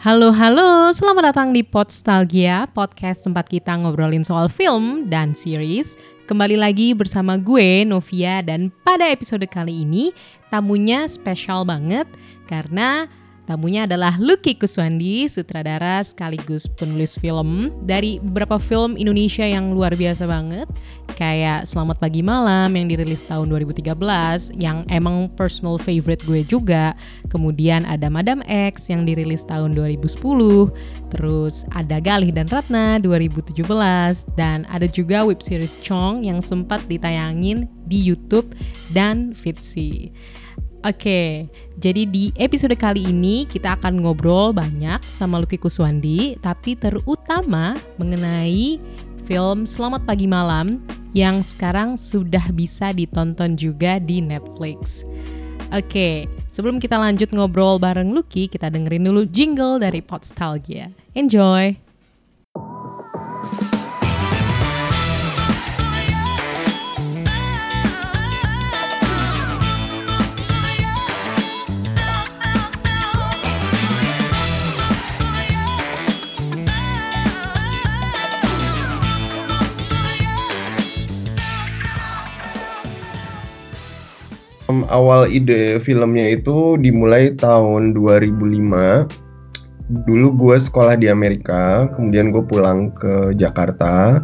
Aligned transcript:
Halo 0.00 0.32
halo, 0.32 0.88
selamat 0.96 1.28
datang 1.28 1.52
di 1.52 1.60
Podstalgia, 1.60 2.64
podcast 2.72 3.20
tempat 3.20 3.52
kita 3.52 3.76
ngobrolin 3.76 4.24
soal 4.24 4.48
film 4.48 5.12
dan 5.12 5.36
series. 5.36 5.92
Kembali 6.24 6.56
lagi 6.56 6.96
bersama 6.96 7.36
gue 7.36 7.84
Novia 7.84 8.40
dan 8.40 8.72
pada 8.80 9.04
episode 9.12 9.44
kali 9.44 9.84
ini 9.84 10.08
tamunya 10.48 11.04
spesial 11.04 11.68
banget 11.68 12.08
karena 12.48 13.12
Tamunya 13.50 13.82
adalah 13.82 14.14
Lucky 14.22 14.54
Kuswandi, 14.54 15.26
sutradara 15.26 15.98
sekaligus 16.06 16.70
penulis 16.70 17.18
film 17.18 17.74
dari 17.82 18.22
beberapa 18.22 18.62
film 18.62 18.94
Indonesia 18.94 19.42
yang 19.42 19.74
luar 19.74 19.98
biasa 19.98 20.22
banget, 20.30 20.70
kayak 21.18 21.66
Selamat 21.66 21.98
Pagi 21.98 22.22
Malam 22.22 22.70
yang 22.78 22.86
dirilis 22.86 23.26
tahun 23.26 23.50
2013, 23.50 24.54
yang 24.54 24.86
emang 24.86 25.26
personal 25.34 25.82
favorite 25.82 26.22
gue 26.30 26.46
juga. 26.46 26.94
Kemudian 27.26 27.82
ada 27.90 28.06
Madam 28.06 28.38
X 28.46 28.86
yang 28.86 29.02
dirilis 29.02 29.42
tahun 29.42 29.74
2010, 29.74 30.14
terus 31.10 31.66
ada 31.74 31.98
Galih 31.98 32.30
dan 32.30 32.46
Ratna 32.46 33.02
2017, 33.02 33.66
dan 34.38 34.62
ada 34.70 34.86
juga 34.86 35.26
web 35.26 35.42
series 35.42 35.74
Chong 35.82 36.22
yang 36.22 36.38
sempat 36.38 36.86
ditayangin 36.86 37.66
di 37.82 37.98
YouTube 37.98 38.54
dan 38.94 39.34
Fitsi. 39.34 40.14
Oke, 40.80 41.44
jadi 41.76 42.08
di 42.08 42.32
episode 42.40 42.72
kali 42.72 43.12
ini 43.12 43.44
kita 43.44 43.76
akan 43.76 44.00
ngobrol 44.00 44.56
banyak 44.56 45.04
sama 45.04 45.36
Lucky 45.36 45.60
Kuswandi, 45.60 46.40
tapi 46.40 46.72
terutama 46.72 47.76
mengenai 48.00 48.80
film 49.20 49.68
Selamat 49.68 50.08
Pagi 50.08 50.24
Malam 50.24 50.80
yang 51.12 51.44
sekarang 51.44 52.00
sudah 52.00 52.48
bisa 52.56 52.96
ditonton 52.96 53.60
juga 53.60 54.00
di 54.00 54.24
Netflix. 54.24 55.04
Oke, 55.68 56.24
sebelum 56.48 56.80
kita 56.80 56.96
lanjut 56.96 57.28
ngobrol 57.36 57.76
bareng 57.76 58.16
Lucky, 58.16 58.48
kita 58.48 58.72
dengerin 58.72 59.04
dulu 59.04 59.28
jingle 59.28 59.76
dari 59.76 60.00
Podstalgia. 60.00 60.88
Enjoy! 61.12 61.89
Awal 84.90 85.30
ide 85.30 85.78
filmnya 85.78 86.36
itu 86.36 86.76
dimulai 86.76 87.32
tahun 87.38 87.94
2005. 87.94 89.08
Dulu 90.06 90.28
gue 90.38 90.56
sekolah 90.58 90.94
di 90.98 91.10
Amerika, 91.10 91.90
kemudian 91.98 92.30
gue 92.30 92.42
pulang 92.42 92.90
ke 92.94 93.34
Jakarta. 93.38 94.22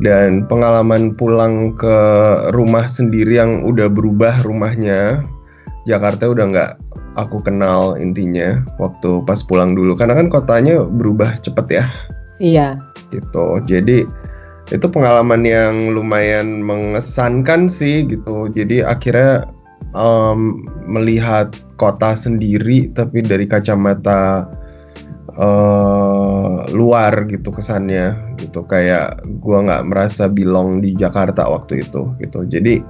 Dan 0.00 0.48
pengalaman 0.48 1.12
pulang 1.12 1.76
ke 1.76 1.98
rumah 2.56 2.88
sendiri 2.88 3.36
yang 3.36 3.68
udah 3.68 3.92
berubah 3.92 4.32
rumahnya, 4.48 5.20
Jakarta 5.84 6.32
udah 6.32 6.44
nggak 6.48 6.72
aku 7.20 7.44
kenal 7.44 8.00
intinya 8.00 8.64
waktu 8.80 9.20
pas 9.28 9.44
pulang 9.44 9.76
dulu. 9.76 9.92
Karena 10.00 10.16
kan 10.16 10.32
kotanya 10.32 10.88
berubah 10.88 11.36
cepet 11.44 11.66
ya. 11.68 11.84
Iya. 12.40 12.68
Gitu. 13.12 13.46
Jadi 13.68 14.08
itu 14.72 14.86
pengalaman 14.88 15.44
yang 15.44 15.92
lumayan 15.92 16.64
mengesankan 16.64 17.68
sih 17.68 18.08
gitu. 18.08 18.48
Jadi 18.56 18.80
akhirnya 18.80 19.44
um, 19.94 20.66
melihat 20.86 21.54
kota 21.80 22.12
sendiri 22.12 22.92
tapi 22.92 23.24
dari 23.24 23.48
kacamata 23.48 24.46
uh, 25.38 26.66
luar 26.70 27.26
gitu 27.30 27.50
kesannya 27.54 28.36
gitu. 28.38 28.66
Kayak 28.66 29.22
gua 29.40 29.64
nggak 29.66 29.86
merasa 29.88 30.26
belong 30.26 30.82
di 30.84 30.94
Jakarta 30.94 31.46
waktu 31.48 31.86
itu 31.86 32.10
gitu. 32.20 32.46
Jadi 32.46 32.82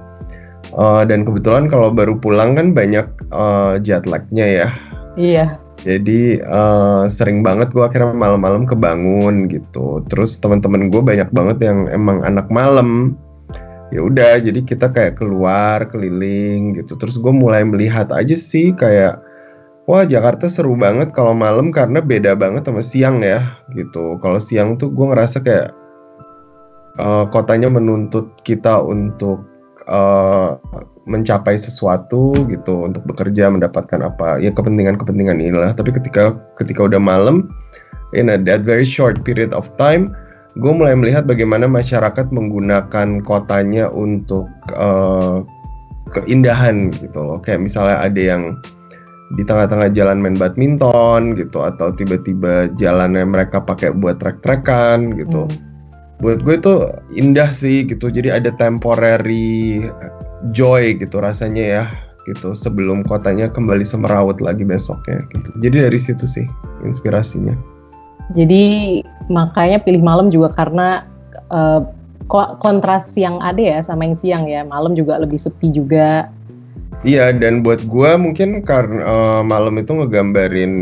uh, 0.75 1.03
dan 1.07 1.23
kebetulan 1.27 1.67
kalau 1.71 1.89
baru 1.93 2.17
pulang 2.17 2.57
kan 2.57 2.73
banyak 2.75 3.07
uh, 3.33 3.79
jet 3.81 4.05
lagnya 4.05 4.45
ya. 4.45 4.69
Iya. 5.17 5.45
Jadi 5.81 6.37
uh, 6.45 7.09
sering 7.09 7.41
banget 7.41 7.73
gue 7.73 7.81
akhirnya 7.81 8.13
malam-malam 8.13 8.69
kebangun 8.69 9.49
gitu. 9.49 10.05
Terus 10.13 10.37
teman-teman 10.37 10.93
gue 10.93 11.01
banyak 11.01 11.33
banget 11.33 11.57
yang 11.65 11.89
emang 11.89 12.21
anak 12.21 12.45
malam 12.53 13.17
ya 13.91 13.99
udah 14.01 14.39
jadi 14.39 14.59
kita 14.63 14.89
kayak 14.89 15.19
keluar 15.19 15.85
keliling 15.91 16.79
gitu. 16.79 16.95
Terus 16.95 17.19
gue 17.19 17.33
mulai 17.35 17.67
melihat 17.67 18.09
aja 18.15 18.33
sih 18.33 18.71
kayak 18.71 19.19
wah 19.85 20.07
Jakarta 20.07 20.47
seru 20.47 20.73
banget 20.79 21.11
kalau 21.11 21.35
malam 21.35 21.69
karena 21.75 21.99
beda 21.99 22.33
banget 22.39 22.65
sama 22.65 22.81
siang 22.81 23.19
ya 23.21 23.59
gitu. 23.75 24.17
Kalau 24.23 24.39
siang 24.39 24.79
tuh 24.79 24.89
gue 24.89 25.05
ngerasa 25.11 25.43
kayak 25.43 25.69
uh, 26.97 27.27
kotanya 27.27 27.67
menuntut 27.67 28.31
kita 28.47 28.79
untuk 28.79 29.43
uh, 29.91 30.55
mencapai 31.03 31.59
sesuatu 31.59 32.31
gitu 32.47 32.87
untuk 32.87 33.03
bekerja 33.03 33.51
mendapatkan 33.51 33.99
apa. 34.07 34.39
Ya 34.39 34.55
kepentingan-kepentingan 34.55 35.43
inilah. 35.43 35.75
Tapi 35.75 35.91
ketika 35.91 36.39
ketika 36.55 36.87
udah 36.87 37.01
malam 37.01 37.51
in 38.15 38.31
a 38.31 38.39
that 38.39 38.63
very 38.63 38.87
short 38.87 39.19
period 39.27 39.51
of 39.51 39.67
time 39.75 40.15
gue 40.59 40.71
mulai 40.75 40.95
melihat 40.99 41.23
bagaimana 41.23 41.69
masyarakat 41.69 42.27
menggunakan 42.35 43.23
kotanya 43.23 43.87
untuk 43.87 44.51
uh, 44.75 45.45
keindahan 46.11 46.91
gitu 46.91 47.23
loh. 47.23 47.39
Kayak 47.39 47.63
misalnya 47.63 47.97
ada 48.03 48.21
yang 48.21 48.43
di 49.39 49.47
tengah-tengah 49.47 49.95
jalan 49.95 50.19
main 50.19 50.35
badminton 50.35 51.39
gitu 51.39 51.63
atau 51.63 51.95
tiba-tiba 51.95 52.67
jalannya 52.75 53.23
mereka 53.23 53.63
pakai 53.63 53.95
buat 53.95 54.19
trek-trekan 54.19 55.15
gitu. 55.15 55.47
Hmm. 55.47 55.59
Buat 56.19 56.43
gue 56.43 56.55
itu 56.59 56.73
indah 57.15 57.49
sih 57.55 57.87
gitu. 57.87 58.11
Jadi 58.11 58.27
ada 58.27 58.51
temporary 58.59 59.87
joy 60.51 60.99
gitu 60.99 61.23
rasanya 61.23 61.63
ya 61.63 61.83
gitu 62.29 62.53
sebelum 62.53 63.01
kotanya 63.07 63.49
kembali 63.49 63.81
semerawut 63.87 64.43
lagi 64.43 64.67
besoknya 64.67 65.23
gitu. 65.31 65.49
Jadi 65.63 65.89
dari 65.89 65.99
situ 65.99 66.27
sih 66.27 66.45
inspirasinya. 66.83 67.55
Jadi 68.33 68.99
makanya 69.31 69.79
pilih 69.83 70.03
malam 70.03 70.27
juga 70.31 70.51
karena 70.55 71.07
uh, 71.51 71.83
kontras 72.59 73.11
yang 73.19 73.43
ada 73.43 73.59
ya 73.59 73.79
sama 73.83 74.07
yang 74.07 74.15
siang 74.15 74.43
ya. 74.47 74.63
Malam 74.63 74.95
juga 74.95 75.19
lebih 75.19 75.39
sepi 75.39 75.71
juga. 75.71 76.31
Iya 77.01 77.33
dan 77.33 77.65
buat 77.65 77.81
gue 77.89 78.11
mungkin 78.13 78.61
karena 78.61 79.01
uh, 79.01 79.41
malam 79.41 79.81
itu 79.81 79.89
ngegambarin 79.89 80.73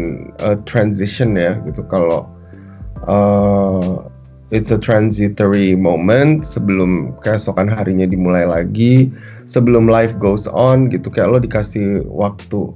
uh, 0.43 0.59
transition 0.67 1.39
ya 1.39 1.55
gitu 1.63 1.79
kalau 1.87 2.27
uh, 3.07 4.03
it's 4.51 4.67
a 4.67 4.75
transitory 4.75 5.79
moment 5.79 6.43
sebelum 6.43 7.15
keesokan 7.23 7.71
harinya 7.71 8.03
dimulai 8.03 8.43
lagi 8.43 9.07
sebelum 9.47 9.87
life 9.87 10.11
goes 10.19 10.43
on 10.51 10.91
gitu 10.91 11.07
kayak 11.07 11.29
lo 11.31 11.39
dikasih 11.39 12.03
waktu 12.11 12.67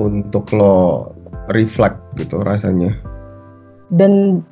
untuk 0.00 0.48
lo 0.56 1.12
reflect 1.52 2.00
gitu 2.16 2.40
rasanya 2.40 2.96
dan 3.90 4.42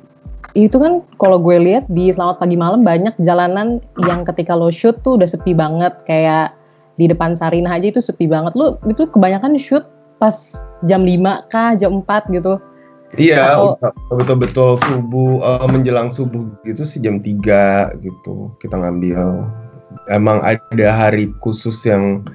itu 0.55 0.79
kan 0.79 1.03
kalau 1.19 1.35
gue 1.41 1.59
lihat 1.59 1.83
di 1.91 2.07
Selamat 2.13 2.39
Pagi 2.39 2.55
Malam 2.55 2.87
banyak 2.87 3.19
jalanan 3.19 3.83
yang 4.07 4.23
ketika 4.23 4.55
lo 4.55 4.71
shoot 4.71 4.95
tuh 5.03 5.19
udah 5.19 5.27
sepi 5.27 5.51
banget 5.51 5.91
kayak 6.07 6.55
di 6.95 7.11
depan 7.11 7.35
Sarina 7.35 7.75
aja 7.75 7.91
itu 7.91 7.99
sepi 7.99 8.23
banget 8.23 8.55
lo 8.55 8.79
itu 8.87 9.03
kebanyakan 9.11 9.59
shoot 9.59 9.83
pas 10.15 10.63
jam 10.87 11.03
5 11.03 11.51
kah 11.51 11.75
jam 11.75 11.99
4 12.03 12.31
gitu 12.39 12.55
Iya, 13.15 13.63
betul-betul 14.11 14.75
subuh 14.75 15.39
uh, 15.39 15.67
menjelang 15.71 16.11
subuh 16.11 16.51
gitu 16.67 16.83
sih 16.83 16.99
jam 16.99 17.23
3 17.23 18.03
gitu 18.03 18.51
kita 18.59 18.75
ngambil. 18.75 19.47
Emang 20.11 20.43
ada 20.43 20.87
hari 20.91 21.31
khusus 21.39 21.79
yang 21.87 22.27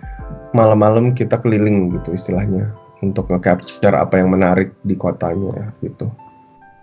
malam-malam 0.57 1.13
kita 1.13 1.37
keliling 1.37 1.93
gitu 2.01 2.17
istilahnya 2.17 2.73
untuk 3.05 3.29
nge-capture 3.29 3.93
apa 3.93 4.25
yang 4.25 4.33
menarik 4.33 4.73
di 4.89 4.97
kotanya 4.97 5.69
gitu. 5.85 6.09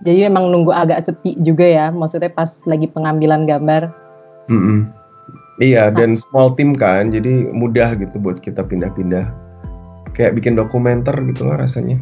Jadi 0.05 0.29
emang 0.29 0.53
nunggu 0.53 0.69
agak 0.69 1.01
sepi 1.05 1.37
juga 1.41 1.65
ya, 1.65 1.85
maksudnya 1.89 2.29
pas 2.29 2.61
lagi 2.69 2.85
pengambilan 2.85 3.49
gambar. 3.49 3.89
Mm 4.47 4.61
-mm. 4.61 4.79
Iya, 5.57 5.89
dan 5.89 6.13
small 6.13 6.53
team 6.53 6.77
kan, 6.77 7.09
jadi 7.09 7.49
mudah 7.49 7.97
gitu 7.97 8.21
buat 8.21 8.37
kita 8.37 8.61
pindah-pindah. 8.61 9.25
Kayak 10.13 10.37
bikin 10.37 10.53
dokumenter 10.53 11.17
gitu 11.25 11.49
lah 11.49 11.57
rasanya. 11.57 11.97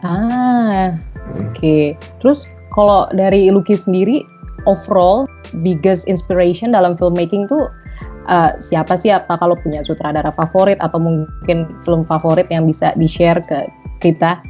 Ah, 0.00 0.96
oke. 1.36 1.60
Okay. 1.60 1.84
Terus 2.24 2.48
kalau 2.72 3.04
dari 3.12 3.52
Lucky 3.52 3.76
sendiri, 3.76 4.24
overall 4.64 5.28
biggest 5.60 6.08
inspiration 6.08 6.72
dalam 6.72 6.96
filmmaking 6.96 7.44
tuh 7.52 7.68
uh, 8.32 8.56
siapa 8.56 8.96
sih? 8.96 9.12
Apa 9.12 9.36
kalau 9.36 9.60
punya 9.60 9.84
sutradara 9.84 10.32
favorit 10.32 10.80
atau 10.80 10.96
mungkin 10.96 11.68
film 11.84 12.08
favorit 12.08 12.48
yang 12.48 12.64
bisa 12.64 12.96
di-share 12.96 13.44
ke 13.44 13.68
kita? 14.00 14.40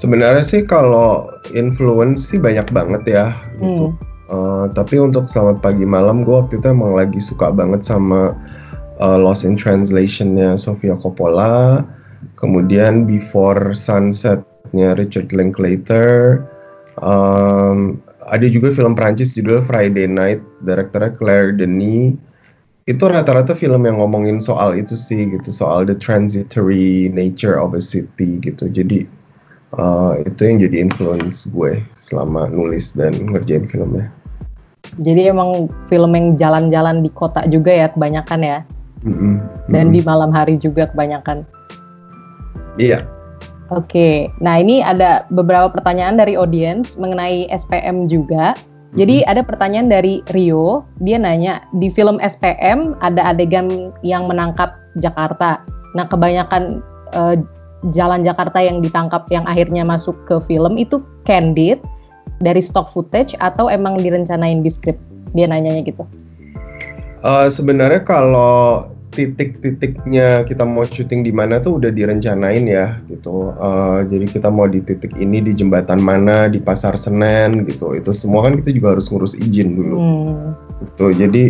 Sebenarnya 0.00 0.40
sih 0.40 0.64
kalau 0.64 1.28
influence 1.52 2.32
sih 2.32 2.40
banyak 2.40 2.72
banget 2.72 3.02
ya 3.04 3.36
gitu. 3.60 3.92
Uh, 4.32 4.64
tapi 4.72 4.96
untuk 4.96 5.28
Selamat 5.28 5.60
Pagi 5.60 5.84
Malam 5.84 6.24
gue 6.24 6.32
waktu 6.32 6.56
itu 6.56 6.72
emang 6.72 6.96
lagi 6.96 7.20
suka 7.20 7.52
banget 7.52 7.84
sama 7.84 8.32
uh, 8.96 9.18
Lost 9.20 9.44
in 9.44 9.60
Translation-nya 9.60 10.56
Sofia 10.56 10.96
Coppola. 10.96 11.84
kemudian 12.36 13.04
Before 13.04 13.76
Sunset-nya 13.76 14.96
Richard 14.96 15.32
Linklater, 15.32 16.40
um, 17.00 17.96
ada 18.28 18.44
juga 18.44 18.72
film 18.72 18.92
Prancis 18.92 19.36
judul 19.36 19.64
Friday 19.64 20.04
Night, 20.04 20.40
direkturnya 20.64 21.12
Claire 21.16 21.52
Denis. 21.56 22.16
Itu 22.84 23.08
rata-rata 23.08 23.56
film 23.56 23.88
yang 23.88 24.00
ngomongin 24.00 24.40
soal 24.40 24.76
itu 24.76 24.96
sih 24.96 25.32
gitu, 25.32 25.48
soal 25.48 25.88
the 25.88 25.96
transitory 25.96 27.08
nature 27.12 27.56
of 27.56 27.72
a 27.72 27.80
city 27.80 28.36
gitu. 28.40 28.68
Jadi 28.68 29.19
uh, 29.76 30.18
itu 30.22 30.40
yang 30.42 30.58
jadi 30.58 30.76
influence 30.82 31.50
gue 31.50 31.78
selama 32.00 32.50
nulis 32.50 32.96
dan 32.96 33.14
ngerjain 33.30 33.68
filmnya. 33.70 34.10
Jadi 34.98 35.30
emang 35.30 35.70
film 35.86 36.10
yang 36.18 36.34
jalan-jalan 36.34 37.04
di 37.04 37.10
kota 37.14 37.46
juga 37.46 37.70
ya 37.70 37.86
kebanyakan 37.92 38.40
ya. 38.42 38.58
Mm 39.06 39.14
-hmm. 39.14 39.34
Dan 39.70 39.94
di 39.94 40.00
malam 40.02 40.34
hari 40.34 40.58
juga 40.58 40.90
kebanyakan. 40.90 41.46
Iya. 42.80 43.06
Oke, 43.70 44.26
nah 44.42 44.58
ini 44.58 44.82
ada 44.82 45.30
beberapa 45.30 45.70
pertanyaan 45.70 46.18
dari 46.18 46.34
audiens 46.34 46.98
mengenai 46.98 47.46
SPM 47.54 48.10
juga. 48.10 48.58
Jadi 48.98 49.22
ada 49.22 49.46
pertanyaan 49.46 49.86
dari 49.86 50.26
Rio, 50.34 50.82
dia 50.98 51.14
nanya 51.14 51.62
di 51.78 51.86
film 51.86 52.18
SPM 52.18 52.98
ada 52.98 53.30
adegan 53.30 53.94
yang 54.02 54.26
menangkap 54.26 54.74
Jakarta. 54.98 55.62
Nah 55.94 56.10
kebanyakan 56.10 56.82
uh, 57.14 57.38
jalan 57.92 58.20
Jakarta 58.20 58.60
yang 58.60 58.84
ditangkap 58.84 59.24
yang 59.32 59.48
akhirnya 59.48 59.82
masuk 59.82 60.16
ke 60.28 60.36
film 60.44 60.76
itu 60.76 61.00
candid 61.24 61.80
dari 62.40 62.60
stock 62.60 62.88
footage 62.88 63.32
atau 63.40 63.72
emang 63.72 64.00
direncanain 64.00 64.60
di 64.60 64.68
script? 64.68 65.00
Dia 65.32 65.48
nanyanya 65.48 65.84
gitu. 65.84 66.04
Uh, 67.20 67.48
Sebenarnya 67.48 68.04
kalau 68.04 68.88
titik-titiknya 69.10 70.46
kita 70.46 70.62
mau 70.62 70.86
syuting 70.86 71.26
di 71.26 71.34
mana 71.34 71.58
tuh 71.58 71.82
udah 71.82 71.90
direncanain 71.90 72.64
ya 72.64 72.96
gitu. 73.10 73.52
Uh, 73.58 74.06
jadi 74.06 74.26
kita 74.30 74.48
mau 74.48 74.70
di 74.70 74.80
titik 74.80 75.12
ini 75.18 75.42
di 75.42 75.52
jembatan 75.52 75.98
mana 75.98 76.46
di 76.46 76.62
pasar 76.62 76.94
Senen 76.94 77.66
gitu. 77.66 77.92
Itu 77.98 78.14
semua 78.14 78.46
kan 78.46 78.56
kita 78.62 78.70
juga 78.70 78.96
harus 78.96 79.10
ngurus 79.10 79.34
izin 79.36 79.74
dulu. 79.74 79.96
Hmm. 79.98 80.54
Gitu. 80.84 81.06
Jadi 81.18 81.44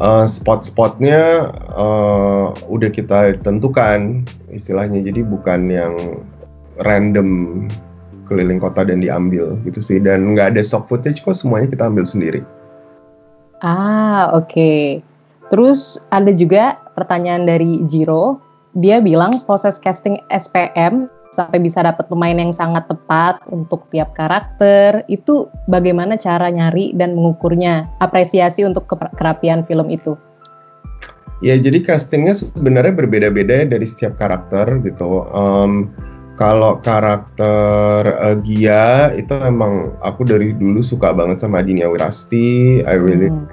uh, 0.00 0.26
spot-spotnya 0.26 1.52
uh, 1.76 2.56
udah 2.66 2.90
kita 2.90 3.36
tentukan 3.44 4.24
istilahnya. 4.50 5.04
Jadi 5.04 5.22
bukan 5.22 5.70
yang 5.70 5.94
random 6.82 7.68
keliling 8.24 8.58
kota 8.58 8.82
dan 8.82 9.04
diambil 9.04 9.54
gitu 9.68 9.78
sih. 9.84 10.00
Dan 10.00 10.34
nggak 10.34 10.56
ada 10.56 10.64
stock 10.64 10.88
footage 10.88 11.22
kok 11.22 11.36
semuanya 11.36 11.70
kita 11.70 11.86
ambil 11.86 12.08
sendiri. 12.08 12.40
Ah 13.60 14.32
oke. 14.32 14.48
Okay. 14.48 15.04
Terus 15.50 15.98
ada 16.14 16.30
juga 16.30 16.78
pertanyaan 16.94 17.44
dari 17.44 17.82
Jiro. 17.90 18.38
Dia 18.78 19.02
bilang 19.02 19.42
proses 19.44 19.82
casting 19.82 20.14
SPM 20.30 21.10
sampai 21.30 21.62
bisa 21.62 21.82
dapat 21.86 22.10
pemain 22.10 22.34
yang 22.34 22.50
sangat 22.50 22.90
tepat 22.90 23.38
untuk 23.48 23.86
tiap 23.94 24.14
karakter 24.18 25.06
itu 25.06 25.46
bagaimana 25.70 26.18
cara 26.18 26.50
nyari 26.50 26.92
dan 26.94 27.14
mengukurnya 27.14 27.86
apresiasi 28.02 28.66
untuk 28.66 28.90
kerapian 29.16 29.62
film 29.64 29.88
itu. 29.90 30.18
Ya 31.40 31.56
jadi 31.56 31.80
castingnya 31.80 32.36
sebenarnya 32.36 32.92
berbeda-beda 32.92 33.64
dari 33.64 33.86
setiap 33.88 34.20
karakter 34.20 34.84
gitu. 34.84 35.24
Um, 35.32 35.88
kalau 36.36 36.80
karakter 36.80 38.16
uh, 38.16 38.36
Gia 38.44 39.12
itu 39.16 39.32
emang 39.40 39.96
aku 40.04 40.28
dari 40.28 40.52
dulu 40.52 40.84
suka 40.84 41.16
banget 41.16 41.40
sama 41.40 41.64
Dinia 41.64 41.88
Wirasti. 41.88 42.80
I 42.84 42.96
really 42.96 43.32
hmm. 43.32 43.48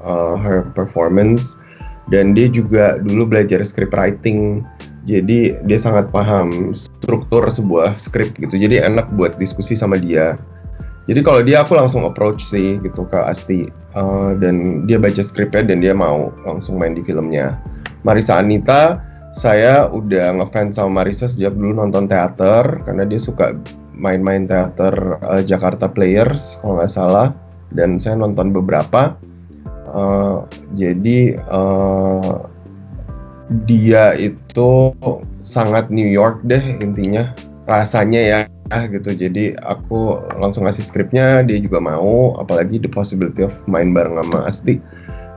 uh, 0.00 0.36
her 0.40 0.64
performance. 0.72 1.60
Dan 2.06 2.38
dia 2.38 2.46
juga 2.46 3.02
dulu 3.02 3.26
belajar 3.26 3.66
script 3.66 3.92
writing 3.92 4.62
jadi 5.06 5.54
dia 5.62 5.78
sangat 5.78 6.10
paham 6.10 6.74
struktur 6.74 7.46
sebuah 7.46 7.94
script 7.94 8.42
gitu. 8.42 8.58
Jadi 8.58 8.82
enak 8.82 9.06
buat 9.14 9.38
diskusi 9.38 9.78
sama 9.78 10.02
dia. 10.02 10.34
Jadi 11.06 11.22
kalau 11.22 11.46
dia 11.46 11.62
aku 11.62 11.78
langsung 11.78 12.02
approach 12.02 12.42
sih 12.42 12.82
gitu 12.82 13.06
ke 13.06 13.14
Asti. 13.14 13.70
Uh, 13.94 14.34
dan 14.42 14.82
dia 14.90 14.98
baca 14.98 15.22
skripnya 15.22 15.62
dan 15.62 15.78
dia 15.78 15.94
mau 15.94 16.34
langsung 16.42 16.82
main 16.82 16.98
di 16.98 17.06
filmnya. 17.06 17.54
Marisa 18.02 18.42
Anita 18.42 18.98
saya 19.30 19.86
udah 19.86 20.42
ngefans 20.42 20.74
sama 20.74 21.02
Marisa 21.06 21.30
sejak 21.30 21.54
dulu 21.54 21.78
nonton 21.78 22.10
teater 22.10 22.82
karena 22.82 23.06
dia 23.06 23.22
suka 23.22 23.54
main-main 23.94 24.50
teater 24.50 25.22
uh, 25.22 25.38
Jakarta 25.46 25.86
Players 25.86 26.58
kalau 26.58 26.82
nggak 26.82 26.90
salah. 26.90 27.30
Dan 27.70 28.02
saya 28.02 28.18
nonton 28.18 28.50
beberapa. 28.50 29.14
Uh, 29.86 30.42
jadi 30.74 31.38
uh, 31.46 32.55
dia 33.66 34.14
itu 34.18 34.90
sangat 35.46 35.86
New 35.90 36.06
York 36.06 36.42
deh 36.42 36.62
intinya 36.82 37.30
rasanya 37.70 38.20
ya 38.22 38.40
gitu. 38.90 39.14
Jadi 39.14 39.54
aku 39.62 40.18
langsung 40.42 40.66
ngasih 40.66 40.82
skripnya 40.82 41.46
dia 41.46 41.58
juga 41.62 41.78
mau 41.78 42.34
apalagi 42.38 42.82
the 42.82 42.90
possibility 42.90 43.46
of 43.46 43.54
main 43.70 43.94
bareng 43.94 44.18
sama 44.18 44.50
Asti. 44.50 44.82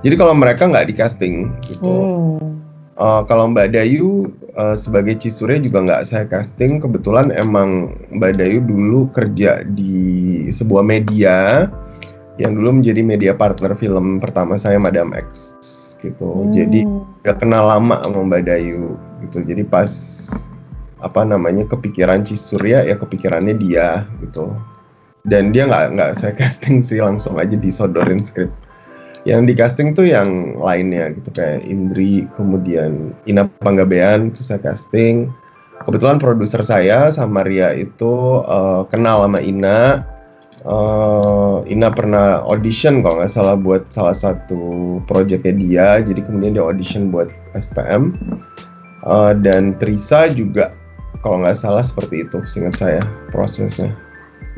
Jadi 0.02 0.16
kalau 0.16 0.34
mereka 0.34 0.66
nggak 0.66 0.90
di 0.90 0.94
casting 0.96 1.36
gitu. 1.68 1.86
Hmm. 1.86 2.64
uh, 2.98 3.22
kalau 3.28 3.52
Mbak 3.52 3.76
Dayu 3.76 4.32
uh, 4.58 4.74
sebagai 4.74 5.20
Cisure 5.20 5.60
juga 5.62 5.84
nggak 5.84 6.04
saya 6.08 6.26
casting 6.26 6.82
kebetulan 6.82 7.30
emang 7.36 7.94
Mbak 8.16 8.40
Dayu 8.40 8.60
dulu 8.64 9.12
kerja 9.14 9.62
di 9.76 10.48
sebuah 10.50 10.82
media 10.82 11.68
yang 12.40 12.56
dulu 12.56 12.80
menjadi 12.80 13.04
media 13.04 13.34
partner 13.36 13.76
film 13.76 14.18
pertama 14.24 14.56
saya 14.56 14.80
Madam 14.80 15.12
X 15.12 15.60
gitu. 16.04 16.28
Hmm. 16.28 16.52
Jadi 16.56 16.86
udah 17.24 17.36
kenal 17.36 17.64
lama 17.68 18.00
sama 18.04 18.20
Mbak 18.26 18.42
Dayu 18.48 18.96
gitu. 19.28 19.44
Jadi 19.44 19.64
pas 19.68 19.92
apa 21.00 21.24
namanya 21.24 21.64
kepikiran 21.64 22.28
si 22.28 22.36
Surya 22.36 22.84
ya 22.84 22.96
kepikirannya 23.00 23.56
dia 23.56 24.04
gitu. 24.24 24.52
Dan 25.28 25.52
dia 25.52 25.68
nggak 25.68 26.00
nggak 26.00 26.12
saya 26.16 26.34
casting 26.40 26.80
sih 26.80 27.04
langsung 27.04 27.36
aja 27.40 27.56
disodorin 27.60 28.20
skrip. 28.24 28.52
Yang 29.28 29.42
di 29.52 29.54
casting 29.60 29.88
tuh 29.92 30.08
yang 30.08 30.56
lainnya 30.56 31.12
gitu 31.12 31.30
kayak 31.36 31.68
Indri, 31.68 32.24
kemudian 32.40 33.12
Ina 33.28 33.52
Panggabean 33.60 34.32
itu 34.32 34.42
saya 34.44 34.64
casting. 34.64 35.28
Kebetulan 35.84 36.20
produser 36.20 36.64
saya 36.64 37.12
sama 37.12 37.44
Ria 37.44 37.72
itu 37.76 38.44
uh, 38.44 38.88
kenal 38.88 39.24
sama 39.28 39.40
Ina, 39.44 40.08
uh, 40.66 41.64
Ina 41.68 41.94
pernah 41.94 42.44
audition 42.48 43.06
kalau 43.06 43.22
nggak 43.22 43.32
salah 43.32 43.56
buat 43.56 43.88
salah 43.94 44.16
satu 44.16 45.00
proyeknya 45.06 45.54
dia 45.56 45.88
jadi 46.04 46.20
kemudian 46.24 46.58
dia 46.58 46.66
audition 46.66 47.14
buat 47.14 47.30
SPM 47.56 48.16
uh, 49.06 49.32
eh, 49.32 49.34
dan 49.40 49.78
Trisa 49.78 50.32
juga 50.32 50.74
kalau 51.24 51.44
nggak 51.44 51.56
salah 51.56 51.84
seperti 51.84 52.28
itu 52.28 52.44
seingat 52.44 52.76
saya 52.76 53.02
prosesnya 53.32 53.92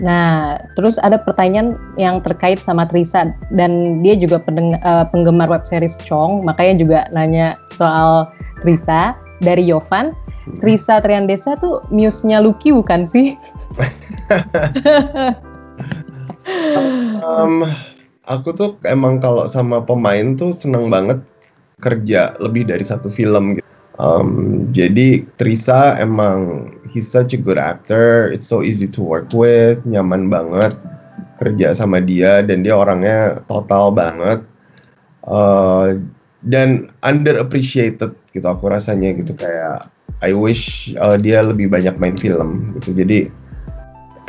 Nah, 0.02 0.58
terus 0.74 0.98
ada 0.98 1.22
pertanyaan 1.22 1.78
yang 1.94 2.26
terkait 2.26 2.58
sama 2.58 2.90
Trisa 2.90 3.38
dan 3.54 4.02
dia 4.02 4.18
juga 4.18 4.42
pendeng, 4.42 4.74
uh, 4.82 5.06
penggemar 5.14 5.46
web 5.46 5.62
series 5.62 5.94
Chong, 6.02 6.42
makanya 6.42 6.74
juga 6.82 7.00
nanya 7.14 7.54
soal 7.78 8.26
Trisa 8.66 9.14
dari 9.46 9.62
Yovan. 9.62 10.18
Hmm. 10.18 10.58
Trisa 10.58 11.06
Triandesa 11.06 11.54
tuh 11.62 11.86
muse-nya 11.94 12.42
Lucky 12.42 12.74
bukan 12.74 13.06
sih? 13.06 13.38
um, 17.22 17.66
aku 18.26 18.50
tuh 18.54 18.70
emang 18.88 19.20
kalau 19.20 19.46
sama 19.50 19.82
pemain 19.84 20.34
tuh 20.38 20.56
seneng 20.56 20.88
banget 20.90 21.20
kerja 21.82 22.38
lebih 22.38 22.70
dari 22.70 22.86
satu 22.86 23.10
film 23.10 23.58
gitu. 23.58 23.68
Um, 24.02 24.66
jadi 24.74 25.22
Trisa 25.38 25.94
emang 26.02 26.72
he's 26.90 27.06
such 27.06 27.38
a 27.38 27.40
good 27.40 27.62
actor, 27.62 28.34
it's 28.34 28.50
so 28.50 28.66
easy 28.66 28.90
to 28.90 29.02
work 29.06 29.30
with, 29.36 29.78
nyaman 29.86 30.26
banget 30.26 30.74
kerja 31.42 31.74
sama 31.74 31.98
dia 31.98 32.46
dan 32.46 32.62
dia 32.62 32.78
orangnya 32.78 33.42
total 33.50 33.90
banget 33.90 34.46
uh, 35.26 35.98
dan 36.46 36.94
underappreciated 37.02 38.14
gitu 38.30 38.46
aku 38.46 38.70
rasanya 38.70 39.10
gitu 39.18 39.34
kayak 39.34 39.90
I 40.22 40.38
wish 40.38 40.94
uh, 41.02 41.18
dia 41.18 41.42
lebih 41.42 41.74
banyak 41.74 41.98
main 41.98 42.14
film 42.14 42.78
gitu 42.78 42.94
jadi 42.94 43.34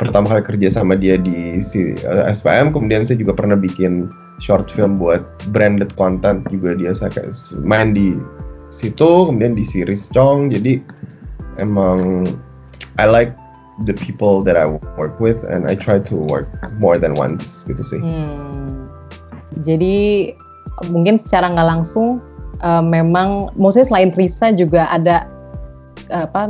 pertama 0.01 0.29
kali 0.29 0.43
kerja 0.55 0.81
sama 0.81 0.97
dia 0.97 1.19
di 1.19 1.61
si, 1.61 1.93
uh, 2.05 2.25
eh, 2.25 2.33
SPM 2.33 2.73
kemudian 2.73 3.05
saya 3.05 3.21
juga 3.21 3.37
pernah 3.37 3.57
bikin 3.57 4.09
short 4.41 4.69
film 4.73 4.97
buat 4.97 5.21
branded 5.53 5.93
content 5.93 6.41
juga 6.49 6.73
dia 6.73 6.91
saya 6.91 7.29
main 7.61 7.93
di 7.93 8.17
situ 8.73 9.29
kemudian 9.29 9.53
di 9.53 9.61
series 9.61 10.09
Chong 10.09 10.49
jadi 10.49 10.81
emang 11.61 12.25
I 12.97 13.05
like 13.05 13.33
the 13.85 13.93
people 13.93 14.45
that 14.45 14.57
I 14.57 14.69
work 14.97 15.17
with 15.17 15.41
and 15.49 15.65
I 15.65 15.73
try 15.73 15.97
to 15.97 16.15
work 16.29 16.49
more 16.77 17.01
than 17.01 17.17
once 17.17 17.65
gitu 17.65 17.81
sih. 17.81 18.01
Hmm. 18.01 18.89
Jadi 19.65 20.33
mungkin 20.89 21.17
secara 21.17 21.49
nggak 21.49 21.69
langsung 21.69 22.21
uh, 22.61 22.81
memang 22.85 23.53
maksudnya 23.57 23.89
selain 23.89 24.09
Trisa 24.13 24.53
juga 24.53 24.85
ada 24.89 25.25
apa 26.13 26.45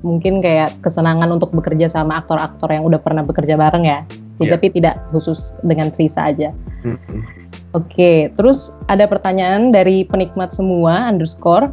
mungkin 0.00 0.40
kayak 0.40 0.80
kesenangan 0.80 1.28
untuk 1.28 1.52
bekerja 1.52 1.86
sama 1.92 2.24
aktor-aktor 2.24 2.72
yang 2.72 2.88
udah 2.88 2.98
pernah 2.98 3.20
bekerja 3.20 3.60
bareng 3.60 3.84
ya. 3.84 4.02
Yeah. 4.40 4.56
Tapi 4.56 4.74
tidak 4.74 4.98
khusus 5.14 5.54
dengan 5.62 5.92
Trisa 5.92 6.32
aja. 6.32 6.50
Mm-hmm. 6.82 7.20
Oke, 7.72 7.88
okay, 7.88 8.18
terus 8.34 8.74
ada 8.90 9.06
pertanyaan 9.06 9.70
dari 9.70 10.04
penikmat 10.08 10.50
semua 10.52 11.08
underscore. 11.08 11.70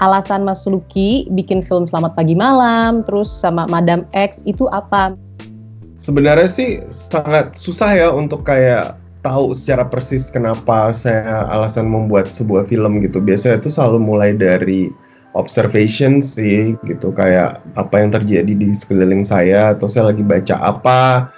alasan 0.00 0.48
Mas 0.48 0.64
Luki 0.64 1.28
bikin 1.36 1.60
film 1.60 1.84
Selamat 1.84 2.16
Pagi 2.16 2.32
Malam, 2.32 3.04
terus 3.04 3.28
sama 3.28 3.68
Madam 3.68 4.08
X 4.16 4.40
itu 4.48 4.64
apa? 4.72 5.12
Sebenarnya 6.00 6.48
sih 6.48 6.80
sangat 6.88 7.52
susah 7.60 7.92
ya 7.92 8.08
untuk 8.08 8.48
kayak 8.48 8.96
tahu 9.20 9.52
secara 9.52 9.84
persis 9.84 10.32
kenapa 10.32 10.96
saya 10.96 11.44
alasan 11.52 11.92
membuat 11.92 12.32
sebuah 12.32 12.64
film 12.64 13.04
gitu. 13.04 13.20
Biasanya 13.20 13.60
itu 13.60 13.68
selalu 13.68 14.00
mulai 14.00 14.32
dari 14.32 14.88
observation 15.34 16.18
sih 16.22 16.74
gitu. 16.86 17.14
Kayak 17.14 17.62
apa 17.78 18.02
yang 18.02 18.10
terjadi 18.14 18.52
di 18.52 18.68
sekeliling 18.74 19.22
saya 19.22 19.74
atau 19.74 19.86
saya 19.86 20.14
lagi 20.14 20.24
baca 20.24 20.56
apa. 20.58 21.30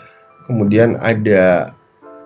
Kemudian 0.49 0.99
ada 1.01 1.73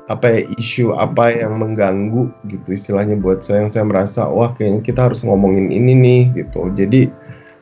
apa 0.07 0.27
ya 0.31 0.41
isu 0.55 0.95
apa 0.95 1.35
yang 1.35 1.59
mengganggu 1.59 2.31
gitu 2.47 2.79
istilahnya 2.79 3.19
buat 3.19 3.43
saya 3.43 3.67
yang 3.67 3.73
saya 3.75 3.85
merasa 3.91 4.31
wah 4.31 4.55
kayaknya 4.55 4.87
kita 4.87 5.11
harus 5.11 5.27
ngomongin 5.27 5.75
ini 5.75 5.93
nih 5.99 6.23
gitu. 6.47 6.71
Jadi 6.75 7.11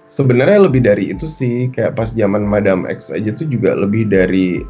sebenarnya 0.04 0.68
lebih 0.68 0.84
dari 0.84 1.10
itu 1.12 1.24
sih. 1.24 1.72
Kayak 1.72 1.96
pas 1.96 2.12
zaman 2.12 2.44
Madam 2.44 2.84
X 2.84 3.08
aja 3.10 3.32
tuh 3.32 3.48
juga 3.48 3.72
lebih 3.72 4.12
dari 4.12 4.60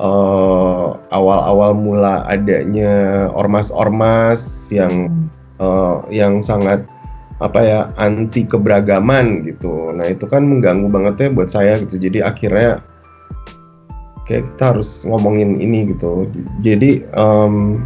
awal 0.00 0.96
eh, 0.96 1.12
awal-awal 1.12 1.76
mula 1.76 2.24
adanya 2.24 3.28
ormas-ormas 3.36 4.72
yang 4.72 5.12
uh, 5.60 6.00
yang 6.08 6.40
sangat 6.40 6.88
apa 7.40 7.60
ya 7.64 7.80
anti 7.96 8.44
keberagaman 8.44 9.48
gitu. 9.48 9.96
Nah 9.96 10.06
itu 10.12 10.28
kan 10.28 10.44
mengganggu 10.44 10.92
banget 10.92 11.14
ya 11.16 11.28
buat 11.32 11.48
saya 11.48 11.80
gitu. 11.80 11.96
Jadi 11.96 12.20
akhirnya 12.20 12.84
kayak 14.28 14.44
kita 14.54 14.76
harus 14.76 15.08
ngomongin 15.08 15.56
ini 15.58 15.90
gitu. 15.96 16.28
Jadi 16.60 17.02
um, 17.16 17.80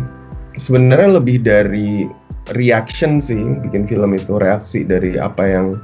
sebenarnya 0.58 1.22
lebih 1.22 1.40
dari 1.46 2.10
reaction 2.52 3.22
sih 3.22 3.40
bikin 3.64 3.86
film 3.86 4.12
itu 4.18 4.36
reaksi 4.36 4.82
dari 4.84 5.16
apa 5.16 5.46
yang 5.46 5.78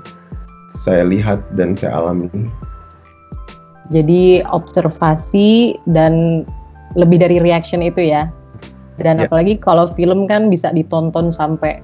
saya 0.74 1.06
lihat 1.06 1.38
dan 1.54 1.78
saya 1.78 2.02
alami. 2.02 2.28
Jadi 3.90 4.42
observasi 4.46 5.78
dan 5.90 6.46
lebih 6.98 7.22
dari 7.22 7.38
reaction 7.38 7.82
itu 7.82 8.10
ya. 8.10 8.30
Dan 8.98 9.22
ya. 9.22 9.26
apalagi 9.30 9.56
kalau 9.62 9.88
film 9.88 10.28
kan 10.28 10.52
bisa 10.52 10.70
ditonton 10.70 11.32
sampai 11.32 11.82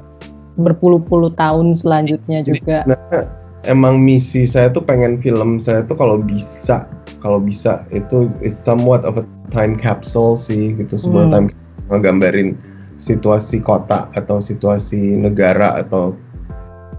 berpuluh-puluh 0.57 1.33
tahun 1.37 1.77
selanjutnya 1.77 2.45
juga 2.45 2.85
nah, 2.89 3.25
emang 3.69 4.01
misi 4.01 4.49
saya 4.49 4.73
tuh 4.73 4.83
pengen 4.83 5.21
film 5.21 5.61
saya 5.61 5.85
tuh 5.85 5.97
kalau 5.97 6.21
bisa 6.21 6.89
kalau 7.21 7.41
bisa 7.41 7.85
itu 7.93 8.31
is 8.41 8.55
somewhat 8.57 9.05
of 9.05 9.21
a 9.21 9.25
time 9.53 9.77
capsule 9.77 10.37
sih 10.39 10.75
gitu 10.77 10.97
sebuah 10.97 11.29
hmm. 11.29 11.33
time 11.33 11.47
ngegambarin 11.91 12.59
situasi 12.97 13.61
kota 13.61 14.09
atau 14.17 14.41
situasi 14.41 14.99
negara 15.21 15.77
atau 15.81 16.17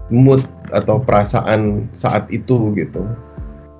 mood 0.08 0.40
atau 0.72 1.00
perasaan 1.00 1.88
saat 1.92 2.28
itu 2.32 2.72
gitu. 2.76 3.04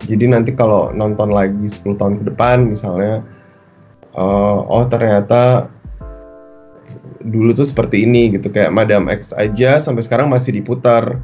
Jadi 0.06 0.30
nanti 0.30 0.54
kalau 0.54 0.94
nonton 0.94 1.34
lagi 1.34 1.66
10 1.66 1.98
tahun 1.98 2.14
ke 2.22 2.24
depan 2.34 2.70
misalnya 2.70 3.24
uh, 4.14 4.62
oh 4.62 4.86
ternyata 4.86 5.66
dulu 7.22 7.50
tuh 7.54 7.66
seperti 7.66 8.06
ini 8.06 8.34
gitu 8.34 8.50
kayak 8.50 8.70
Madam 8.70 9.10
X 9.10 9.34
aja 9.34 9.82
sampai 9.82 10.06
sekarang 10.06 10.30
masih 10.30 10.54
diputar 10.54 11.18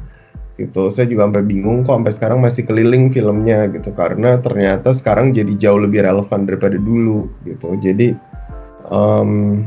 gitu. 0.55 0.87
Saya 0.91 1.07
juga 1.07 1.27
sampai 1.27 1.43
bingung 1.43 1.83
kok 1.83 1.95
sampai 1.99 2.13
sekarang 2.15 2.39
masih 2.43 2.63
keliling 2.67 3.11
filmnya 3.11 3.67
gitu 3.71 3.91
karena 3.95 4.39
ternyata 4.39 4.91
sekarang 4.95 5.35
jadi 5.35 5.51
jauh 5.55 5.79
lebih 5.79 6.03
relevan 6.03 6.47
daripada 6.47 6.75
dulu 6.79 7.27
gitu. 7.47 7.75
Jadi 7.79 8.15
um, 8.91 9.63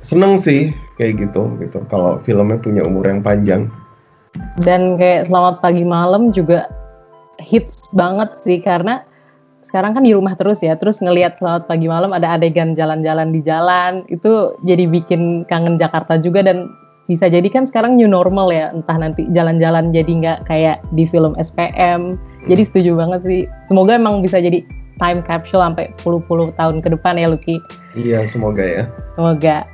seneng 0.00 0.36
sih 0.40 0.72
kayak 1.00 1.28
gitu 1.28 1.52
gitu. 1.60 1.84
Kalau 1.92 2.20
filmnya 2.24 2.60
punya 2.60 2.82
umur 2.84 3.08
yang 3.08 3.20
panjang. 3.20 3.68
Dan 4.60 5.00
kayak 5.00 5.32
selamat 5.32 5.64
pagi 5.64 5.84
malam 5.84 6.28
juga 6.28 6.68
hits 7.40 7.88
banget 7.96 8.36
sih 8.36 8.60
karena 8.60 9.00
sekarang 9.66 9.98
kan 9.98 10.06
di 10.06 10.14
rumah 10.14 10.38
terus 10.38 10.62
ya 10.62 10.78
terus 10.78 11.02
ngelihat 11.02 11.42
selamat 11.42 11.66
pagi 11.66 11.90
malam 11.90 12.14
ada 12.14 12.38
adegan 12.38 12.78
jalan-jalan 12.78 13.34
di 13.34 13.42
jalan 13.42 14.06
itu 14.06 14.54
jadi 14.62 14.86
bikin 14.86 15.42
kangen 15.50 15.74
Jakarta 15.74 16.22
juga 16.22 16.46
dan 16.46 16.70
bisa 17.10 17.26
jadi 17.26 17.46
kan 17.50 17.66
sekarang 17.66 17.98
new 17.98 18.06
normal 18.06 18.54
ya 18.54 18.70
entah 18.70 18.94
nanti 18.94 19.26
jalan-jalan 19.34 19.90
jadi 19.90 20.06
nggak 20.10 20.38
kayak 20.46 20.78
di 20.94 21.02
film 21.02 21.34
SPM 21.34 22.14
jadi 22.46 22.62
hmm. 22.62 22.70
setuju 22.70 22.90
banget 22.94 23.20
sih. 23.26 23.40
Semoga 23.66 23.98
emang 23.98 24.22
bisa 24.22 24.38
jadi 24.38 24.62
time 24.96 25.20
capsule 25.26 25.60
sampai 25.60 25.92
10-10 26.00 26.56
tahun 26.56 26.76
ke 26.80 26.88
depan 26.96 27.20
ya 27.20 27.28
Lucky. 27.28 27.60
Iya 27.98 28.24
semoga 28.24 28.64
ya. 28.64 28.82
Semoga. 29.18 29.66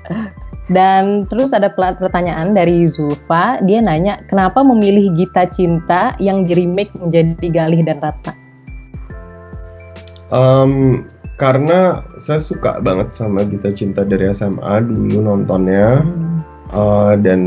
Dan 0.72 1.28
terus 1.28 1.52
ada 1.52 1.68
pertanyaan 1.70 2.56
dari 2.56 2.88
Zulfa. 2.88 3.61
Dia 3.68 3.84
nanya 3.84 4.25
kenapa 4.26 4.64
memilih 4.64 5.12
Gita 5.14 5.46
Cinta 5.46 6.16
yang 6.18 6.49
di 6.49 6.56
remake 6.56 6.90
menjadi 6.96 7.46
Galih 7.52 7.84
dan 7.84 8.00
Ratna 8.00 8.41
um, 10.32 11.04
karena 11.36 12.02
saya 12.16 12.40
suka 12.40 12.80
banget 12.80 13.12
sama 13.12 13.44
Gita 13.44 13.70
Cinta 13.70 14.02
dari 14.02 14.32
SMA 14.32 14.82
dulu 14.82 15.20
nontonnya. 15.22 16.02
Uh, 16.72 17.20
dan 17.20 17.40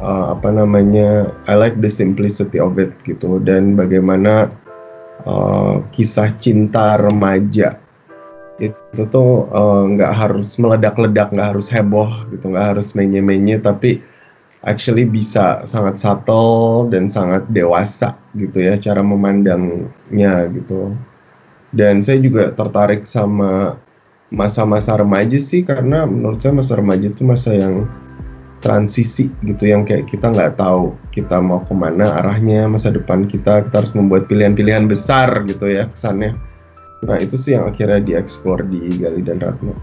uh, 0.00 0.32
apa 0.32 0.48
namanya 0.48 1.28
I 1.44 1.60
like 1.60 1.76
the 1.76 1.92
simplicity 1.92 2.56
of 2.56 2.80
it 2.80 2.96
gitu. 3.04 3.36
Dan 3.44 3.76
bagaimana 3.76 4.48
uh, 5.28 5.84
kisah 5.92 6.32
cinta 6.40 6.96
remaja 6.96 7.76
itu 8.56 9.04
tuh 9.12 9.52
nggak 9.92 10.12
uh, 10.12 10.16
harus 10.16 10.56
meledak-ledak 10.56 11.28
nggak 11.28 11.52
harus 11.52 11.68
heboh 11.68 12.08
gitu 12.32 12.48
nggak 12.48 12.72
harus 12.72 12.96
menye-menye 12.96 13.60
tapi 13.60 14.00
actually 14.64 15.04
bisa 15.04 15.60
sangat 15.68 16.00
subtle 16.00 16.88
dan 16.88 17.12
sangat 17.12 17.44
dewasa 17.52 18.16
gitu 18.32 18.64
ya 18.64 18.80
cara 18.80 19.04
memandangnya 19.04 20.48
gitu 20.56 20.96
dan 21.74 22.02
saya 22.04 22.22
juga 22.22 22.54
tertarik 22.54 23.08
sama 23.08 23.78
masa-masa 24.30 24.98
remaja 24.98 25.38
sih 25.38 25.62
karena 25.62 26.02
menurut 26.02 26.42
saya 26.42 26.54
masa 26.58 26.74
remaja 26.78 27.06
itu 27.06 27.22
masa 27.22 27.54
yang 27.54 27.86
transisi 28.64 29.30
gitu 29.46 29.70
yang 29.70 29.86
kayak 29.86 30.10
kita 30.10 30.32
nggak 30.32 30.58
tahu 30.58 30.96
kita 31.14 31.38
mau 31.38 31.62
ke 31.62 31.70
mana 31.70 32.18
arahnya 32.18 32.66
masa 32.66 32.90
depan 32.90 33.30
kita 33.30 33.62
kita 33.68 33.74
harus 33.78 33.94
membuat 33.94 34.26
pilihan-pilihan 34.26 34.90
besar 34.90 35.46
gitu 35.46 35.70
ya 35.70 35.86
kesannya 35.94 36.34
nah 37.06 37.20
itu 37.20 37.38
sih 37.38 37.54
yang 37.54 37.70
akhirnya 37.70 38.02
dieksplor 38.02 38.66
di 38.66 38.98
Gali 38.98 39.22
dan 39.22 39.38
Ratna 39.38 39.74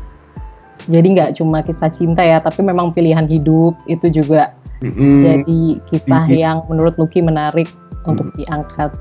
jadi 0.91 1.07
nggak 1.07 1.31
cuma 1.39 1.63
kisah 1.63 1.87
cinta 1.87 2.25
ya 2.25 2.43
tapi 2.43 2.59
memang 2.65 2.91
pilihan 2.91 3.23
hidup 3.23 3.79
itu 3.87 4.11
juga 4.11 4.51
mm-hmm. 4.83 5.15
jadi 5.23 5.61
kisah 5.87 6.25
yang 6.27 6.67
menurut 6.67 6.99
Lucky 6.99 7.23
menarik 7.23 7.71
mm-hmm. 7.71 8.09
untuk 8.11 8.27
diangkat 8.35 8.91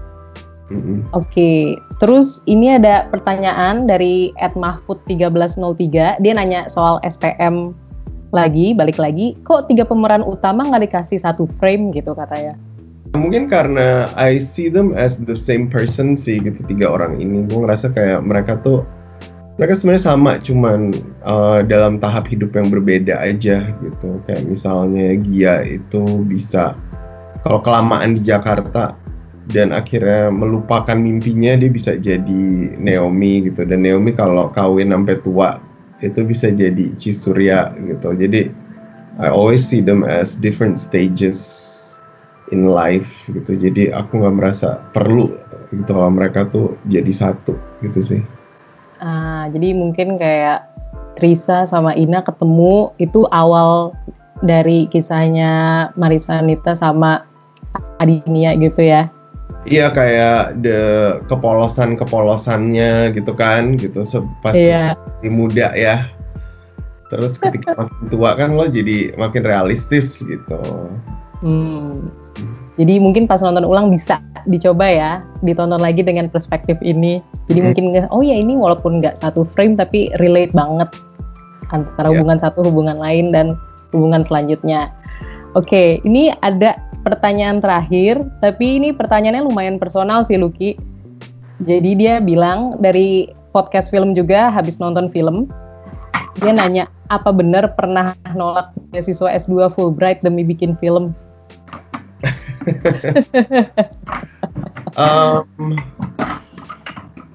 mm-hmm. 0.72 0.98
oke 1.12 1.28
okay. 1.28 1.76
terus 2.00 2.40
ini 2.48 2.80
ada 2.80 3.06
pertanyaan 3.12 3.84
dari 3.84 4.32
Ed 4.40 4.56
Mahfud 4.56 4.98
1303 5.04 6.24
dia 6.24 6.32
nanya 6.32 6.66
soal 6.72 6.96
SPM 7.04 7.76
lagi 8.32 8.72
balik 8.72 8.96
lagi 8.96 9.36
kok 9.44 9.68
tiga 9.68 9.84
pemeran 9.84 10.24
utama 10.24 10.64
nggak 10.64 10.88
dikasih 10.88 11.20
satu 11.20 11.44
frame 11.60 11.92
gitu 11.92 12.16
katanya 12.16 12.56
mungkin 13.12 13.52
karena 13.52 14.08
I 14.16 14.40
see 14.40 14.72
them 14.72 14.96
as 14.96 15.20
the 15.20 15.36
same 15.36 15.68
person 15.68 16.16
sih 16.16 16.40
gitu 16.40 16.64
tiga 16.64 16.88
orang 16.88 17.20
ini 17.20 17.44
gue 17.44 17.58
ngerasa 17.60 17.92
kayak 17.92 18.24
mereka 18.24 18.56
tuh 18.64 18.88
mereka 19.60 19.76
sebenarnya 19.76 20.04
sama 20.08 20.32
cuman 20.40 20.96
uh, 21.28 21.60
dalam 21.60 22.00
tahap 22.00 22.24
hidup 22.32 22.56
yang 22.56 22.72
berbeda 22.72 23.20
aja 23.20 23.68
gitu 23.84 24.16
kayak 24.24 24.48
misalnya 24.48 25.12
Gia 25.28 25.60
itu 25.60 26.24
bisa 26.24 26.72
kalau 27.44 27.60
kelamaan 27.60 28.16
di 28.16 28.24
Jakarta 28.24 28.96
dan 29.50 29.74
akhirnya 29.74 30.30
melupakan 30.30 30.94
mimpinya 30.94 31.58
dia 31.58 31.70
bisa 31.72 31.98
jadi 31.98 32.44
Naomi 32.78 33.50
gitu 33.50 33.66
dan 33.66 33.82
Naomi 33.82 34.14
kalau 34.14 34.54
kawin 34.54 34.94
sampai 34.94 35.18
tua 35.18 35.58
itu 36.02 36.22
bisa 36.22 36.50
jadi 36.50 36.94
Cisurya 36.98 37.74
gitu. 37.78 38.14
Jadi 38.14 38.50
I 39.22 39.28
always 39.30 39.66
see 39.66 39.82
them 39.82 40.06
as 40.06 40.38
different 40.38 40.78
stages 40.78 41.38
in 42.54 42.70
life 42.70 43.08
gitu. 43.30 43.58
Jadi 43.58 43.90
aku 43.90 44.22
nggak 44.22 44.36
merasa 44.38 44.78
perlu 44.94 45.30
gitu 45.72 45.90
kalau 45.90 46.10
mereka 46.12 46.46
tuh 46.46 46.78
jadi 46.86 47.10
satu 47.10 47.54
gitu 47.82 48.00
sih. 48.02 48.22
Ah, 49.02 49.50
jadi 49.50 49.74
mungkin 49.74 50.20
kayak 50.20 50.70
Trisa 51.18 51.68
sama 51.68 51.92
Ina 51.92 52.24
ketemu 52.24 52.94
itu 52.96 53.28
awal 53.28 53.92
dari 54.42 54.88
kisahnya 54.88 55.90
Marisa 55.94 56.40
Anita 56.40 56.72
sama 56.74 57.26
Adinia 58.00 58.56
gitu 58.58 58.82
ya. 58.82 59.12
Iya 59.62 59.94
kayak 59.94 60.58
the 60.66 60.80
kepolosan 61.30 61.94
kepolosannya 61.94 63.14
gitu 63.14 63.30
kan 63.38 63.78
gitu 63.78 64.02
pas 64.42 64.58
iya. 64.58 64.98
muda 65.22 65.70
ya. 65.78 66.10
Terus 67.12 67.38
ketika 67.38 67.74
makin 67.78 68.10
tua 68.10 68.34
kan 68.34 68.58
lo 68.58 68.66
jadi 68.66 69.14
makin 69.14 69.46
realistis 69.46 70.26
gitu. 70.26 70.90
Hmm. 71.46 72.10
Jadi 72.80 72.98
mungkin 72.98 73.28
pas 73.28 73.38
nonton 73.44 73.68
ulang 73.68 73.92
bisa 73.92 74.18
dicoba 74.48 74.88
ya, 74.88 75.12
ditonton 75.44 75.78
lagi 75.78 76.02
dengan 76.02 76.26
perspektif 76.26 76.74
ini. 76.82 77.22
Jadi 77.46 77.58
hmm. 77.60 77.66
mungkin 77.70 77.84
oh 78.10 78.24
ya 78.24 78.34
ini 78.34 78.58
walaupun 78.58 78.98
nggak 78.98 79.14
satu 79.14 79.46
frame 79.46 79.78
tapi 79.78 80.10
relate 80.18 80.50
banget 80.50 80.90
antara 81.70 82.10
yeah. 82.10 82.18
hubungan 82.18 82.38
satu 82.42 82.66
hubungan 82.66 82.98
lain 82.98 83.30
dan 83.30 83.54
hubungan 83.94 84.26
selanjutnya. 84.26 84.90
Oke, 85.52 86.00
ini 86.08 86.32
ada 86.40 86.80
pertanyaan 87.04 87.60
terakhir, 87.60 88.24
tapi 88.40 88.80
ini 88.80 88.88
pertanyaannya 88.96 89.44
lumayan 89.44 89.76
personal 89.76 90.24
sih 90.24 90.40
Lucky. 90.40 90.80
Jadi 91.68 91.92
dia 91.92 92.24
bilang 92.24 92.80
dari 92.80 93.28
podcast 93.52 93.92
film 93.92 94.16
juga 94.16 94.48
habis 94.48 94.80
nonton 94.80 95.12
film, 95.12 95.44
dia 96.40 96.56
nanya 96.56 96.88
apa 97.12 97.28
benar 97.36 97.76
pernah 97.76 98.16
nolak 98.32 98.72
beasiswa 98.96 99.28
S2 99.28 99.76
Fulbright 99.76 100.24
demi 100.24 100.40
bikin 100.40 100.72
film? 100.72 101.12
um, 104.96 105.76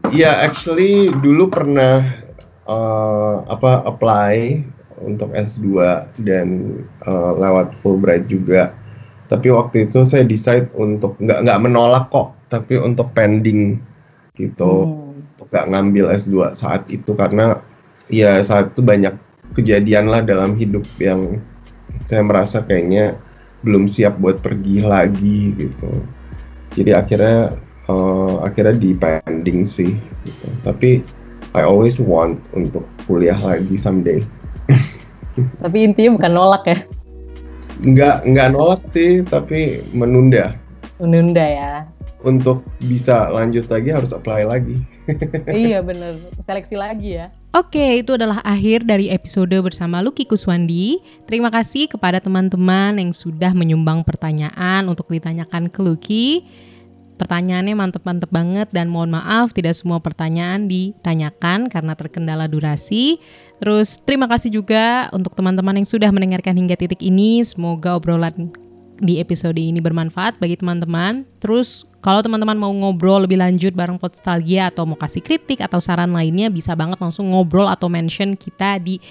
ya 0.10 0.26
yeah, 0.26 0.36
actually 0.42 1.14
dulu 1.22 1.54
pernah 1.54 2.02
uh, 2.66 3.46
apa 3.46 3.86
apply 3.86 4.66
untuk 5.02 5.34
S2 5.34 5.68
dan 6.26 6.48
uh, 7.06 7.34
lewat 7.38 7.74
Fulbright 7.82 8.26
juga. 8.30 8.74
Tapi 9.28 9.52
waktu 9.52 9.92
itu 9.92 10.08
saya 10.08 10.24
decide 10.24 10.72
untuk 10.74 11.20
nggak 11.20 11.44
nggak 11.44 11.62
menolak 11.62 12.08
kok, 12.08 12.34
tapi 12.48 12.80
untuk 12.80 13.12
pending 13.12 13.78
gitu, 14.40 14.74
hmm. 14.88 15.52
nggak 15.52 15.66
ngambil 15.74 16.06
S2 16.16 16.56
saat 16.56 16.88
itu 16.88 17.12
karena 17.18 17.60
ya 18.08 18.40
saat 18.40 18.72
itu 18.72 18.80
banyak 18.80 19.14
kejadian 19.52 20.08
lah 20.08 20.24
dalam 20.24 20.56
hidup 20.56 20.84
yang 21.02 21.44
saya 22.08 22.24
merasa 22.24 22.64
kayaknya 22.64 23.20
belum 23.68 23.90
siap 23.90 24.16
buat 24.22 24.40
pergi 24.40 24.86
lagi 24.86 25.56
gitu. 25.60 25.92
Jadi 26.78 26.92
akhirnya 26.94 27.58
uh, 27.90 28.46
akhirnya 28.46 28.76
di 28.78 28.96
pending 28.96 29.68
sih 29.68 29.92
gitu. 30.24 30.48
Tapi 30.64 31.04
I 31.58 31.66
always 31.66 31.98
want 31.98 32.38
untuk 32.54 32.86
kuliah 33.10 33.38
lagi 33.40 33.76
someday. 33.80 34.22
Tapi 35.62 35.78
intinya 35.86 36.18
bukan 36.18 36.32
nolak 36.34 36.64
ya? 36.66 36.78
Nggak, 37.78 38.16
nggak 38.26 38.48
nolak 38.58 38.82
sih, 38.90 39.22
tapi 39.22 39.86
menunda. 39.94 40.58
Menunda 40.98 41.46
ya. 41.46 41.86
Untuk 42.26 42.66
bisa 42.82 43.30
lanjut 43.30 43.70
lagi 43.70 43.94
harus 43.94 44.10
apply 44.12 44.50
lagi. 44.50 44.82
iya 45.54 45.80
bener, 45.80 46.20
seleksi 46.42 46.76
lagi 46.76 47.22
ya. 47.22 47.30
Oke, 47.56 48.02
itu 48.04 48.14
adalah 48.14 48.44
akhir 48.44 48.84
dari 48.84 49.08
episode 49.10 49.54
bersama 49.64 50.04
Lucky 50.04 50.28
Kuswandi. 50.28 51.00
Terima 51.26 51.48
kasih 51.48 51.88
kepada 51.88 52.20
teman-teman 52.20 53.00
yang 53.00 53.14
sudah 53.14 53.54
menyumbang 53.56 54.04
pertanyaan 54.04 54.86
untuk 54.90 55.08
ditanyakan 55.10 55.72
ke 55.72 55.80
Lucky. 55.80 56.28
Pertanyaannya 57.18 57.74
mantep-mantep 57.74 58.30
banget 58.30 58.70
dan 58.70 58.94
mohon 58.94 59.10
maaf 59.10 59.52
tidak 59.52 59.74
semua 59.74 59.98
pertanyaan 59.98 60.70
ditanyakan 60.70 61.68
karena 61.68 61.98
terkendala 61.98 62.46
durasi. 62.46 63.18
Terus 63.58 63.98
terima 64.06 64.30
kasih 64.30 64.54
juga 64.54 65.10
untuk 65.10 65.34
teman-teman 65.34 65.82
yang 65.82 65.90
sudah 65.90 66.14
mendengarkan 66.14 66.54
hingga 66.54 66.78
titik 66.78 67.02
ini. 67.02 67.42
Semoga 67.42 67.98
obrolan 67.98 68.54
di 68.98 69.22
episode 69.22 69.58
ini 69.58 69.82
bermanfaat 69.82 70.38
bagi 70.38 70.58
teman-teman. 70.58 71.26
Terus 71.42 71.86
kalau 72.02 72.22
teman-teman 72.22 72.58
mau 72.58 72.72
ngobrol 72.74 73.26
lebih 73.26 73.42
lanjut 73.42 73.74
bareng 73.74 73.98
Podstalgia 73.98 74.70
atau 74.70 74.86
mau 74.86 74.98
kasih 74.98 75.22
kritik 75.26 75.62
atau 75.62 75.82
saran 75.82 76.14
lainnya 76.14 76.50
bisa 76.54 76.78
banget 76.78 77.02
langsung 77.02 77.34
ngobrol 77.34 77.70
atau 77.70 77.90
mention 77.90 78.38
kita 78.38 78.78
di 78.82 79.02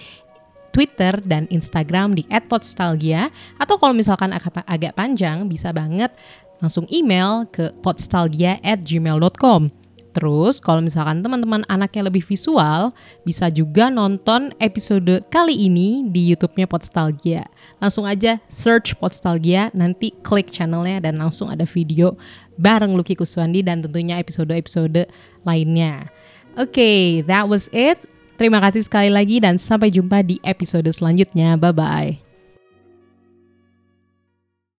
Twitter 0.77 1.17
dan 1.25 1.49
Instagram 1.49 2.13
di 2.13 2.29
@podstalgia 2.29 3.33
atau 3.57 3.81
kalau 3.81 3.97
misalkan 3.97 4.29
agak 4.69 4.93
panjang 4.93 5.49
bisa 5.49 5.73
banget 5.73 6.13
langsung 6.61 6.89
email 6.89 7.45
ke 7.49 7.73
podstalgia@gmail.com. 7.85 9.87
Terus 10.17 10.65
kalau 10.65 10.81
misalkan 10.81 11.21
teman-teman 11.21 11.61
anaknya 11.69 12.09
lebih 12.09 12.25
visual, 12.25 12.97
bisa 13.21 13.53
juga 13.53 13.93
nonton 13.93 14.49
episode 14.57 15.21
kali 15.29 15.69
ini 15.69 16.09
di 16.09 16.33
YouTube-nya 16.33 16.65
Podstalgia. 16.65 17.45
Langsung 17.77 18.09
aja 18.09 18.41
search 18.49 18.97
Podstalgia, 18.97 19.69
nanti 19.77 20.17
klik 20.25 20.49
channelnya 20.49 21.05
dan 21.05 21.21
langsung 21.21 21.53
ada 21.53 21.69
video 21.69 22.17
bareng 22.57 22.97
Lucky 22.97 23.13
Kuswandi 23.13 23.61
dan 23.61 23.85
tentunya 23.85 24.17
episode-episode 24.17 25.05
lainnya. 25.45 26.09
Oke, 26.57 26.73
okay, 26.73 27.01
that 27.29 27.45
was 27.45 27.69
it. 27.77 28.01
Terima 28.41 28.65
kasih 28.65 28.89
sekali 28.89 29.13
lagi 29.13 29.45
dan 29.45 29.61
sampai 29.61 29.93
jumpa 29.93 30.25
di 30.25 30.41
episode 30.41 30.89
selanjutnya. 30.89 31.61
Bye-bye. 31.61 32.26